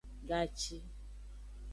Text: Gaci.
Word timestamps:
Gaci. 0.29 0.81